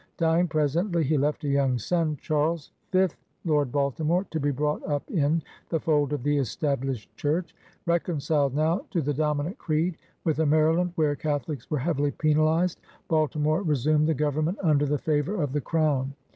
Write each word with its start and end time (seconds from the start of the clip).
Dying 0.17 0.47
presently, 0.47 1.03
he 1.03 1.15
left 1.15 1.43
a 1.43 1.47
young 1.47 1.77
son, 1.77 2.17
Charles, 2.19 2.71
fifth 2.89 3.17
Lord 3.45 3.71
Baltimore, 3.71 4.23
to 4.31 4.39
be 4.39 4.49
brought 4.49 4.83
up 4.87 5.07
in 5.11 5.43
the 5.69 5.79
fold 5.79 6.11
of 6.11 6.23
the 6.23 6.39
Established 6.39 7.15
Church. 7.15 7.55
Reconciled 7.85 8.55
now 8.55 8.83
to 8.89 9.03
the 9.03 9.13
dominant 9.13 9.59
creed, 9.59 9.99
with 10.23 10.39
a 10.39 10.45
Maryland 10.47 10.93
where 10.95 11.15
Catholics 11.15 11.69
were 11.69 11.77
heavily 11.77 12.09
penalized, 12.09 12.81
Baltimore 13.09 13.61
re 13.61 13.75
sumed 13.75 14.07
the 14.07 14.15
government 14.15 14.57
under 14.63 14.87
favor 14.97 15.39
of 15.39 15.53
the 15.53 15.61
Crown. 15.61 16.15